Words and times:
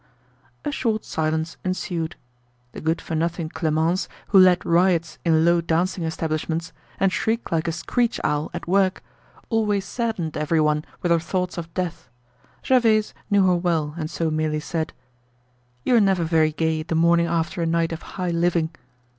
A 0.65 0.71
short 0.71 1.05
silence 1.05 1.57
ensued. 1.63 2.15
The 2.71 2.81
good 2.81 2.99
for 2.99 3.13
nothing 3.13 3.49
Clemence, 3.49 4.09
who 4.29 4.39
led 4.39 4.65
riots 4.65 5.19
in 5.23 5.45
low 5.45 5.61
dancing 5.61 6.03
establishments, 6.05 6.73
and 6.99 7.11
shrieked 7.13 7.51
like 7.51 7.67
a 7.67 7.71
screech 7.71 8.19
owl 8.23 8.49
at 8.51 8.67
work, 8.67 9.03
always 9.49 9.85
saddened 9.85 10.35
everyone 10.35 10.85
with 11.03 11.11
her 11.11 11.19
thoughts 11.19 11.55
of 11.55 11.71
death. 11.75 12.09
Gervaise 12.65 13.13
knew 13.29 13.45
her 13.45 13.55
well, 13.55 13.93
and 13.95 14.09
so 14.09 14.31
merely 14.31 14.59
said: 14.59 14.91
"You're 15.83 16.01
never 16.01 16.23
very 16.23 16.51
gay 16.53 16.81
the 16.81 16.95
morning 16.95 17.27
after 17.27 17.61
a 17.61 17.67
night 17.67 17.91
of 17.91 18.01
high 18.01 18.31
living." 18.31 18.71